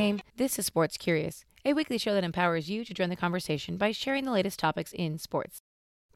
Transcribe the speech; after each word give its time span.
Game. 0.00 0.22
This 0.34 0.58
is 0.58 0.64
Sports 0.64 0.96
Curious, 0.96 1.44
a 1.62 1.74
weekly 1.74 1.98
show 1.98 2.14
that 2.14 2.24
empowers 2.24 2.70
you 2.70 2.86
to 2.86 2.94
join 2.94 3.10
the 3.10 3.16
conversation 3.16 3.76
by 3.76 3.92
sharing 3.92 4.24
the 4.24 4.30
latest 4.30 4.58
topics 4.58 4.94
in 4.94 5.18
sports. 5.18 5.58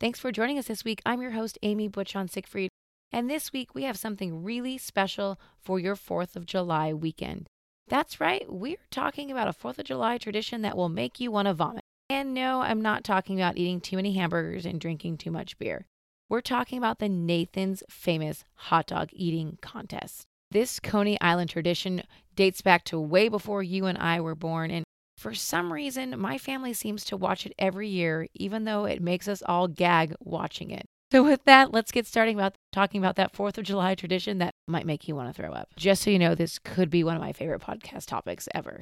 Thanks 0.00 0.18
for 0.18 0.32
joining 0.32 0.58
us 0.58 0.68
this 0.68 0.86
week. 0.86 1.02
I'm 1.04 1.20
your 1.20 1.32
host, 1.32 1.58
Amy 1.62 1.88
Butchon 1.88 2.28
Siegfried, 2.28 2.70
and 3.12 3.28
this 3.28 3.52
week 3.52 3.74
we 3.74 3.82
have 3.82 3.98
something 3.98 4.42
really 4.42 4.78
special 4.78 5.38
for 5.60 5.78
your 5.78 5.96
4th 5.96 6.34
of 6.34 6.46
July 6.46 6.94
weekend. 6.94 7.46
That's 7.86 8.22
right, 8.22 8.50
we're 8.50 8.78
talking 8.90 9.30
about 9.30 9.48
a 9.48 9.52
4th 9.52 9.78
of 9.78 9.84
July 9.84 10.16
tradition 10.16 10.62
that 10.62 10.78
will 10.78 10.88
make 10.88 11.20
you 11.20 11.30
want 11.30 11.48
to 11.48 11.52
vomit. 11.52 11.84
And 12.08 12.32
no, 12.32 12.62
I'm 12.62 12.80
not 12.80 13.04
talking 13.04 13.38
about 13.38 13.58
eating 13.58 13.82
too 13.82 13.96
many 13.96 14.14
hamburgers 14.14 14.64
and 14.64 14.80
drinking 14.80 15.18
too 15.18 15.30
much 15.30 15.58
beer. 15.58 15.84
We're 16.30 16.40
talking 16.40 16.78
about 16.78 17.00
the 17.00 17.10
Nathan's 17.10 17.82
famous 17.90 18.44
hot 18.54 18.86
dog 18.86 19.10
eating 19.12 19.58
contest. 19.60 20.24
This 20.50 20.78
Coney 20.78 21.20
Island 21.20 21.50
tradition 21.50 22.04
dates 22.34 22.60
back 22.60 22.84
to 22.84 23.00
way 23.00 23.28
before 23.28 23.62
you 23.62 23.86
and 23.86 23.98
I 23.98 24.20
were 24.20 24.34
born, 24.34 24.70
and 24.70 24.84
for 25.16 25.34
some 25.34 25.72
reason, 25.72 26.18
my 26.18 26.38
family 26.38 26.72
seems 26.72 27.04
to 27.06 27.16
watch 27.16 27.46
it 27.46 27.54
every 27.58 27.88
year, 27.88 28.26
even 28.34 28.64
though 28.64 28.84
it 28.84 29.00
makes 29.00 29.28
us 29.28 29.42
all 29.46 29.68
gag 29.68 30.14
watching 30.20 30.70
it. 30.70 30.84
So, 31.12 31.22
with 31.22 31.44
that, 31.44 31.72
let's 31.72 31.92
get 31.92 32.06
starting 32.06 32.34
about 32.34 32.56
talking 32.72 33.00
about 33.00 33.16
that 33.16 33.32
4th 33.32 33.56
of 33.58 33.64
July 33.64 33.94
tradition 33.94 34.38
that 34.38 34.50
might 34.66 34.86
make 34.86 35.06
you 35.06 35.14
want 35.14 35.34
to 35.34 35.40
throw 35.40 35.52
up. 35.52 35.68
Just 35.76 36.02
so 36.02 36.10
you 36.10 36.18
know, 36.18 36.34
this 36.34 36.58
could 36.58 36.90
be 36.90 37.04
one 37.04 37.14
of 37.14 37.22
my 37.22 37.32
favorite 37.32 37.62
podcast 37.62 38.06
topics 38.06 38.48
ever. 38.54 38.80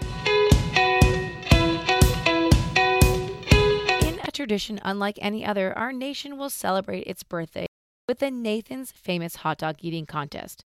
In 4.06 4.18
a 4.24 4.30
tradition 4.32 4.80
unlike 4.82 5.18
any 5.20 5.44
other, 5.44 5.76
our 5.76 5.92
nation 5.92 6.38
will 6.38 6.50
celebrate 6.50 7.06
its 7.06 7.22
birthday 7.22 7.66
with 8.08 8.20
the 8.20 8.30
Nathan's 8.30 8.92
famous 8.92 9.36
hot 9.36 9.58
dog 9.58 9.76
eating 9.80 10.06
contest. 10.06 10.62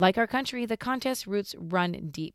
Like 0.00 0.18
our 0.18 0.26
country, 0.26 0.66
the 0.66 0.76
contest 0.76 1.26
roots 1.26 1.54
run 1.58 2.10
deep. 2.10 2.34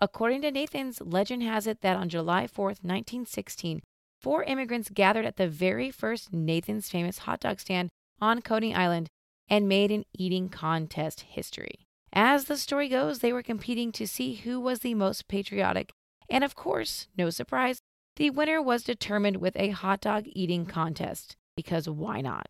According 0.00 0.42
to 0.42 0.50
Nathan's, 0.50 1.00
legend 1.00 1.42
has 1.42 1.66
it 1.66 1.80
that 1.82 1.96
on 1.96 2.08
July 2.08 2.46
4th, 2.46 2.82
1916, 2.82 3.80
four 4.20 4.42
immigrants 4.44 4.90
gathered 4.92 5.26
at 5.26 5.36
the 5.36 5.48
very 5.48 5.90
first 5.90 6.32
Nathan's 6.32 6.88
famous 6.88 7.18
hot 7.18 7.40
dog 7.40 7.60
stand 7.60 7.90
on 8.20 8.42
Coney 8.42 8.74
Island 8.74 9.08
and 9.48 9.68
made 9.68 9.90
an 9.90 10.04
eating 10.16 10.48
contest 10.48 11.20
history. 11.22 11.86
As 12.12 12.44
the 12.44 12.56
story 12.56 12.88
goes, 12.88 13.18
they 13.18 13.32
were 13.32 13.42
competing 13.42 13.92
to 13.92 14.06
see 14.06 14.34
who 14.34 14.58
was 14.60 14.80
the 14.80 14.94
most 14.94 15.28
patriotic, 15.28 15.92
and 16.30 16.42
of 16.42 16.54
course, 16.54 17.08
no 17.18 17.28
surprise, 17.28 17.80
the 18.16 18.30
winner 18.30 18.62
was 18.62 18.84
determined 18.84 19.38
with 19.38 19.56
a 19.56 19.70
hot 19.70 20.00
dog 20.00 20.24
eating 20.26 20.64
contest, 20.64 21.36
because 21.56 21.88
why 21.88 22.20
not? 22.20 22.46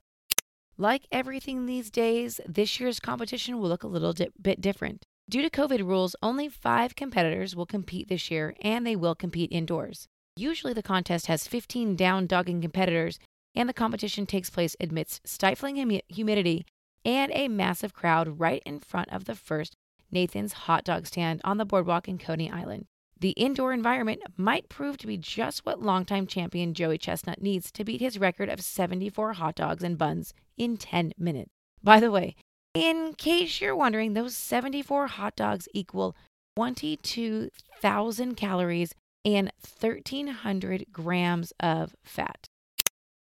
Like 0.76 1.06
everything 1.12 1.66
these 1.66 1.90
days, 1.90 2.40
this 2.48 2.80
year's 2.80 2.98
competition 2.98 3.58
will 3.58 3.68
look 3.68 3.84
a 3.84 3.88
little 3.88 4.12
di- 4.12 4.30
bit 4.40 4.60
different. 4.60 5.04
Due 5.30 5.42
to 5.42 5.48
COVID 5.48 5.86
rules, 5.86 6.16
only 6.20 6.48
five 6.48 6.96
competitors 6.96 7.54
will 7.54 7.64
compete 7.64 8.08
this 8.08 8.30
year, 8.30 8.54
and 8.60 8.84
they 8.84 8.96
will 8.96 9.14
compete 9.14 9.52
indoors. 9.52 10.08
Usually, 10.36 10.72
the 10.72 10.82
contest 10.82 11.26
has 11.26 11.46
15 11.46 11.94
down 11.94 12.26
dogging 12.26 12.60
competitors, 12.60 13.20
and 13.54 13.68
the 13.68 13.72
competition 13.72 14.26
takes 14.26 14.50
place 14.50 14.74
amidst 14.80 15.26
stifling 15.26 15.76
hum- 15.76 16.00
humidity 16.08 16.66
and 17.04 17.30
a 17.34 17.46
massive 17.48 17.94
crowd 17.94 18.40
right 18.40 18.62
in 18.66 18.80
front 18.80 19.12
of 19.12 19.26
the 19.26 19.36
first 19.36 19.76
Nathan's 20.10 20.52
hot 20.52 20.84
dog 20.84 21.06
stand 21.06 21.40
on 21.44 21.56
the 21.56 21.64
boardwalk 21.64 22.08
in 22.08 22.18
Coney 22.18 22.50
Island. 22.50 22.86
The 23.20 23.30
indoor 23.30 23.72
environment 23.72 24.22
might 24.36 24.68
prove 24.68 24.98
to 24.98 25.06
be 25.06 25.16
just 25.16 25.64
what 25.64 25.80
longtime 25.80 26.26
champion 26.26 26.74
Joey 26.74 26.98
Chestnut 26.98 27.40
needs 27.40 27.70
to 27.72 27.84
beat 27.84 28.00
his 28.00 28.18
record 28.18 28.48
of 28.48 28.60
74 28.60 29.34
hot 29.34 29.54
dogs 29.54 29.82
and 29.82 29.96
buns 29.96 30.34
in 30.56 30.76
10 30.76 31.12
minutes. 31.16 31.50
By 31.82 32.00
the 32.00 32.10
way, 32.10 32.34
in 32.74 33.14
case 33.14 33.60
you're 33.60 33.76
wondering, 33.76 34.14
those 34.14 34.36
74 34.36 35.06
hot 35.06 35.36
dogs 35.36 35.68
equal 35.72 36.16
22,000 36.56 38.34
calories 38.36 38.94
and 39.24 39.50
1,300 39.80 40.86
grams 40.92 41.52
of 41.60 41.94
fat. 42.02 42.48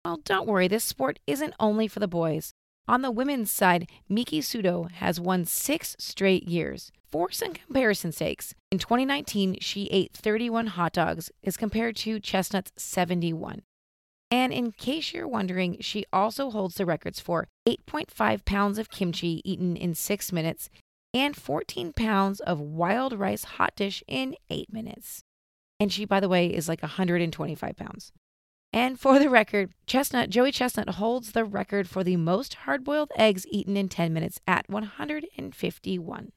Well, 0.04 0.20
don't 0.24 0.48
worry, 0.48 0.68
this 0.68 0.84
sport 0.84 1.20
isn't 1.26 1.54
only 1.60 1.88
for 1.88 2.00
the 2.00 2.08
boys. 2.08 2.54
On 2.88 3.02
the 3.02 3.12
women's 3.12 3.52
side, 3.52 3.90
Miki 4.08 4.42
Sudo 4.42 4.92
has 4.92 5.20
won 5.20 5.46
six 5.46 5.96
straight 5.98 6.48
years. 6.48 6.92
For 7.12 7.32
some 7.32 7.54
comparison 7.54 8.12
sakes, 8.12 8.54
in 8.72 8.78
2019, 8.78 9.58
she 9.60 9.86
ate 9.86 10.14
31 10.14 10.68
hot 10.68 10.94
dogs 10.94 11.32
as 11.44 11.58
compared 11.58 11.96
to 11.98 12.20
Chestnut's 12.20 12.72
71. 12.78 13.64
And 14.30 14.54
in 14.54 14.72
case 14.72 15.14
you're 15.14 15.28
wondering, 15.28 15.78
she 15.80 16.06
also 16.12 16.52
holds 16.52 16.76
the 16.76 16.86
records 16.86 17.20
for 17.20 17.48
8.5 17.68 18.46
pounds 18.46 18.78
of 18.78 18.92
kimchi 18.92 19.42
eaten 19.44 19.76
in 19.76 19.96
six 19.96 20.32
minutes 20.32 20.70
and 21.14 21.36
14 21.36 21.94
pounds 21.94 22.40
of 22.42 22.60
wild 22.60 23.14
rice 23.14 23.46
hot 23.46 23.76
dish 23.76 24.04
in 24.08 24.36
eight 24.50 24.72
minutes. 24.72 25.24
And 25.80 25.92
she, 25.92 26.06
by 26.06 26.20
the 26.20 26.30
way, 26.30 26.48
is 26.48 26.68
like 26.68 26.82
125 26.82 27.76
pounds. 27.78 28.12
And 28.76 29.00
for 29.00 29.20
the 29.20 29.30
record, 29.30 29.72
Chestnut, 29.88 30.30
Joey 30.30 30.52
Chestnut 30.52 30.90
holds 30.96 31.32
the 31.32 31.46
record 31.46 31.88
for 31.88 32.04
the 32.04 32.18
most 32.18 32.56
hard 32.56 32.84
boiled 32.84 33.10
eggs 33.16 33.48
eaten 33.50 33.78
in 33.78 33.88
10 33.88 34.14
minutes 34.14 34.42
at 34.46 34.70
151. 34.70 36.32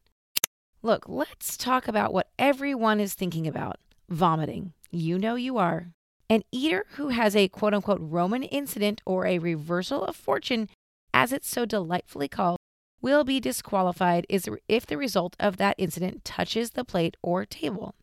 Look, 0.81 1.09
let's 1.09 1.57
talk 1.57 1.89
about 1.89 2.13
what 2.13 2.31
everyone 2.39 3.01
is 3.01 3.15
thinking 3.15 3.49
about 3.49 3.79
vomiting. 4.09 4.73
You 4.93 5.19
know 5.19 5.35
you 5.35 5.59
are. 5.59 5.89
An 6.31 6.45
eater 6.53 6.87
who 6.91 7.09
has 7.09 7.35
a 7.35 7.49
quote 7.49 7.75
unquote 7.75 7.99
Roman 8.01 8.45
incident 8.45 9.03
or 9.05 9.27
a 9.27 9.41
reversal 9.41 10.05
of 10.05 10.15
fortune, 10.15 10.69
as 11.13 11.33
it's 11.33 11.49
so 11.49 11.65
delightfully 11.65 12.29
called, 12.29 12.59
will 13.03 13.25
be 13.25 13.41
disqualified 13.41 14.25
if 14.29 14.87
the 14.87 14.97
result 14.97 15.35
of 15.41 15.57
that 15.57 15.75
incident 15.77 16.25
touches 16.25 16.71
the 16.71 16.85
plate 16.85 17.17
or 17.21 17.45
table. 17.45 17.97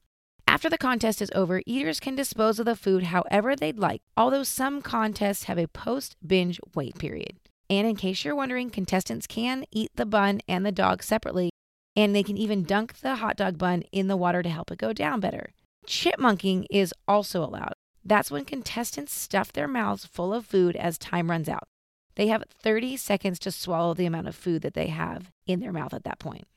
After 0.55 0.69
the 0.69 0.77
contest 0.77 1.21
is 1.21 1.29
over, 1.35 1.61
eaters 1.65 1.99
can 1.99 2.15
dispose 2.15 2.59
of 2.59 2.65
the 2.65 2.77
food 2.77 3.03
however 3.03 3.57
they'd 3.57 3.77
like, 3.77 4.01
although 4.15 4.43
some 4.43 4.81
contests 4.81 5.43
have 5.43 5.57
a 5.57 5.67
post 5.67 6.15
binge 6.25 6.61
wait 6.73 6.97
period. 6.97 7.35
And 7.69 7.85
in 7.85 7.97
case 7.97 8.23
you're 8.23 8.37
wondering, 8.37 8.69
contestants 8.69 9.27
can 9.27 9.65
eat 9.69 9.91
the 9.95 10.05
bun 10.05 10.39
and 10.47 10.65
the 10.65 10.71
dog 10.71 11.03
separately, 11.03 11.49
and 11.93 12.15
they 12.15 12.23
can 12.23 12.37
even 12.37 12.63
dunk 12.63 12.99
the 12.99 13.15
hot 13.15 13.35
dog 13.35 13.57
bun 13.57 13.83
in 13.91 14.07
the 14.07 14.15
water 14.15 14.41
to 14.41 14.47
help 14.47 14.71
it 14.71 14.77
go 14.77 14.93
down 14.93 15.19
better. 15.19 15.49
Chipmunking 15.87 16.67
is 16.69 16.93
also 17.05 17.43
allowed. 17.43 17.73
That's 18.05 18.31
when 18.31 18.45
contestants 18.45 19.13
stuff 19.13 19.51
their 19.51 19.67
mouths 19.67 20.05
full 20.05 20.33
of 20.33 20.45
food 20.45 20.77
as 20.77 20.97
time 20.97 21.29
runs 21.29 21.49
out. 21.49 21.67
They 22.15 22.27
have 22.27 22.45
30 22.63 22.95
seconds 22.95 23.39
to 23.39 23.51
swallow 23.51 23.93
the 23.93 24.05
amount 24.05 24.29
of 24.29 24.37
food 24.37 24.61
that 24.61 24.73
they 24.73 24.87
have 24.87 25.33
in 25.45 25.59
their 25.59 25.73
mouth 25.73 25.93
at 25.93 26.05
that 26.05 26.19
point. 26.19 26.47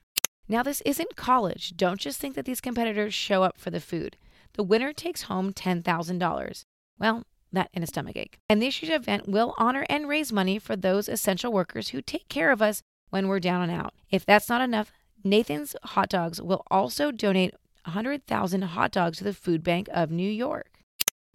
Now, 0.49 0.63
this 0.63 0.81
isn't 0.83 1.17
college. 1.17 1.77
Don't 1.77 2.01
just 2.01 2.19
think 2.19 2.35
that 2.35 2.47
these 2.47 2.61
competitors 2.61 3.13
show 3.13 3.43
up 3.43 3.59
for 3.59 3.71
the 3.71 3.81
food. 3.81 4.17
The 4.55 4.63
winner 4.63 4.93
takes 4.93 5.23
home 5.23 5.53
$10,000. 5.53 6.63
Well, 6.99 7.23
that 7.53 7.71
and 7.75 7.85
a 7.85 7.87
stomachache. 7.87 8.39
And 8.49 8.61
this 8.61 8.83
year's 8.83 8.95
event 8.95 9.29
will 9.29 9.55
honor 9.59 9.85
and 9.89 10.09
raise 10.09 10.33
money 10.33 10.59
for 10.59 10.77
those 10.77 11.09
essential 11.09 11.53
workers 11.53 11.91
who 11.91 12.03
take 12.03 12.29
care 12.29 12.51
of 12.51 12.63
us 12.63 12.83
when 13.11 13.29
we're 13.29 13.41
down 13.41 13.63
and 13.63 13.73
out. 13.73 13.95
If 14.11 14.25
that's 14.27 14.49
not 14.49 14.61
enough, 14.61 14.91
Nathan's 15.23 15.77
Hot 15.85 16.09
Dogs 16.09 16.41
will 16.41 16.65
also 16.71 17.11
donate 17.11 17.55
100,000 17.85 18.63
hot 18.63 18.91
dogs 18.91 19.19
to 19.19 19.25
the 19.25 19.33
Food 19.33 19.63
Bank 19.63 19.89
of 19.93 20.11
New 20.11 20.31
York. 20.31 20.78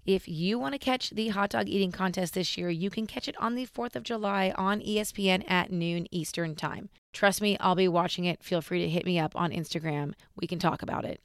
If 0.06 0.28
you 0.28 0.60
want 0.60 0.74
to 0.74 0.80
catch 0.80 1.12
the 1.12 1.30
hot 1.30 1.52
dog 1.52 1.70
eating 1.70 1.94
contest 1.94 2.34
this 2.34 2.58
year, 2.58 2.70
you 2.70 2.90
can 2.90 3.08
catch 3.08 3.30
it 3.30 3.40
on 3.40 3.56
the 3.56 3.66
4th 3.66 3.96
of 3.96 4.04
July 4.04 4.54
on 4.58 4.82
ESPN 4.82 5.50
at 5.50 5.72
noon 5.72 6.08
Eastern 6.12 6.56
Time. 6.56 6.90
Trust 7.14 7.42
me, 7.42 7.56
I'll 7.62 7.76
be 7.76 7.88
watching 7.88 8.26
it. 8.26 8.44
Feel 8.44 8.62
free 8.62 8.82
to 8.82 8.90
hit 8.90 9.06
me 9.06 9.18
up 9.18 9.34
on 9.36 9.52
Instagram. 9.52 10.14
We 10.36 10.46
can 10.46 10.60
talk 10.60 10.82
about 10.82 11.06
it. 11.06 11.22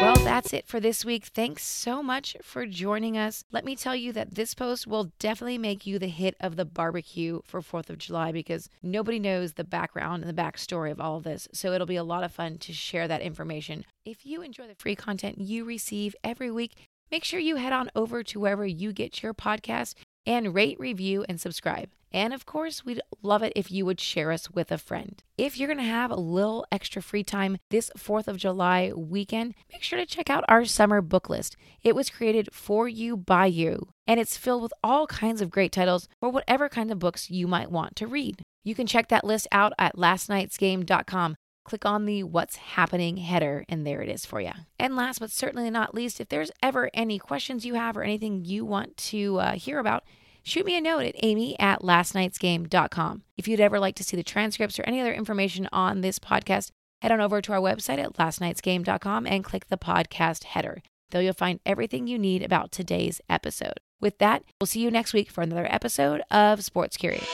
Well, 0.00 0.14
that's 0.14 0.52
it 0.52 0.68
for 0.68 0.78
this 0.78 1.04
week. 1.04 1.24
Thanks 1.24 1.64
so 1.64 2.04
much 2.04 2.36
for 2.40 2.66
joining 2.66 3.18
us. 3.18 3.42
Let 3.50 3.64
me 3.64 3.74
tell 3.74 3.96
you 3.96 4.12
that 4.12 4.36
this 4.36 4.54
post 4.54 4.86
will 4.86 5.10
definitely 5.18 5.58
make 5.58 5.86
you 5.86 5.98
the 5.98 6.06
hit 6.06 6.36
of 6.38 6.54
the 6.54 6.64
barbecue 6.64 7.40
for 7.44 7.60
4th 7.60 7.90
of 7.90 7.98
July 7.98 8.30
because 8.30 8.70
nobody 8.80 9.18
knows 9.18 9.54
the 9.54 9.64
background 9.64 10.22
and 10.22 10.30
the 10.30 10.40
backstory 10.40 10.92
of 10.92 11.00
all 11.00 11.16
of 11.16 11.24
this. 11.24 11.48
So 11.52 11.72
it'll 11.72 11.84
be 11.84 11.96
a 11.96 12.04
lot 12.04 12.22
of 12.22 12.30
fun 12.30 12.58
to 12.58 12.72
share 12.72 13.08
that 13.08 13.22
information. 13.22 13.84
If 14.04 14.24
you 14.24 14.40
enjoy 14.40 14.68
the 14.68 14.76
free 14.76 14.94
content 14.94 15.40
you 15.40 15.64
receive 15.64 16.14
every 16.22 16.52
week, 16.52 16.76
make 17.10 17.24
sure 17.24 17.40
you 17.40 17.56
head 17.56 17.72
on 17.72 17.90
over 17.96 18.22
to 18.22 18.38
wherever 18.38 18.64
you 18.64 18.92
get 18.92 19.20
your 19.20 19.34
podcast 19.34 19.94
and 20.28 20.54
rate, 20.54 20.78
review, 20.78 21.24
and 21.26 21.40
subscribe. 21.40 21.88
And 22.12 22.32
of 22.32 22.46
course, 22.46 22.84
we'd 22.84 23.00
love 23.22 23.42
it 23.42 23.52
if 23.56 23.70
you 23.70 23.84
would 23.84 24.00
share 24.00 24.30
us 24.30 24.50
with 24.50 24.70
a 24.70 24.78
friend. 24.78 25.22
If 25.36 25.58
you're 25.58 25.68
going 25.68 25.78
to 25.78 25.84
have 25.84 26.10
a 26.10 26.16
little 26.16 26.66
extra 26.70 27.02
free 27.02 27.24
time 27.24 27.58
this 27.70 27.90
4th 27.98 28.28
of 28.28 28.36
July 28.36 28.92
weekend, 28.94 29.54
make 29.72 29.82
sure 29.82 29.98
to 29.98 30.06
check 30.06 30.30
out 30.30 30.44
our 30.48 30.64
summer 30.64 31.00
book 31.00 31.28
list. 31.28 31.56
It 31.82 31.94
was 31.94 32.10
created 32.10 32.50
for 32.52 32.88
you 32.88 33.16
by 33.16 33.46
you, 33.46 33.88
and 34.06 34.20
it's 34.20 34.36
filled 34.36 34.62
with 34.62 34.72
all 34.84 35.06
kinds 35.06 35.40
of 35.40 35.50
great 35.50 35.72
titles 35.72 36.08
for 36.20 36.30
whatever 36.30 36.68
kind 36.68 36.90
of 36.90 36.98
books 36.98 37.30
you 37.30 37.46
might 37.46 37.70
want 37.70 37.96
to 37.96 38.06
read. 38.06 38.42
You 38.64 38.74
can 38.74 38.86
check 38.86 39.08
that 39.08 39.24
list 39.24 39.48
out 39.50 39.72
at 39.78 39.96
lastnightsgame.com. 39.96 41.36
Click 41.68 41.84
on 41.84 42.06
the 42.06 42.22
What's 42.22 42.56
Happening 42.56 43.18
header, 43.18 43.62
and 43.68 43.86
there 43.86 44.00
it 44.00 44.08
is 44.08 44.24
for 44.24 44.40
you. 44.40 44.52
And 44.78 44.96
last 44.96 45.18
but 45.18 45.30
certainly 45.30 45.68
not 45.68 45.94
least, 45.94 46.18
if 46.18 46.30
there's 46.30 46.50
ever 46.62 46.88
any 46.94 47.18
questions 47.18 47.66
you 47.66 47.74
have 47.74 47.94
or 47.94 48.02
anything 48.02 48.46
you 48.46 48.64
want 48.64 48.96
to 48.96 49.38
uh, 49.38 49.52
hear 49.52 49.78
about, 49.78 50.04
shoot 50.42 50.64
me 50.64 50.78
a 50.78 50.80
note 50.80 51.04
at 51.04 51.14
amy 51.22 51.58
at 51.60 51.82
lastnightsgame.com. 51.82 53.22
If 53.36 53.46
you'd 53.46 53.60
ever 53.60 53.78
like 53.78 53.96
to 53.96 54.04
see 54.04 54.16
the 54.16 54.22
transcripts 54.22 54.78
or 54.78 54.84
any 54.84 54.98
other 54.98 55.12
information 55.12 55.68
on 55.70 56.00
this 56.00 56.18
podcast, 56.18 56.70
head 57.02 57.12
on 57.12 57.20
over 57.20 57.42
to 57.42 57.52
our 57.52 57.60
website 57.60 57.98
at 57.98 58.14
lastnightsgame.com 58.14 59.26
and 59.26 59.44
click 59.44 59.68
the 59.68 59.76
podcast 59.76 60.44
header. 60.44 60.80
There 61.10 61.20
you'll 61.20 61.34
find 61.34 61.60
everything 61.66 62.06
you 62.06 62.18
need 62.18 62.42
about 62.42 62.72
today's 62.72 63.20
episode. 63.28 63.78
With 64.00 64.16
that, 64.20 64.42
we'll 64.58 64.68
see 64.68 64.80
you 64.80 64.90
next 64.90 65.12
week 65.12 65.30
for 65.30 65.42
another 65.42 65.66
episode 65.70 66.22
of 66.30 66.64
Sports 66.64 66.96
Curious. 66.96 67.28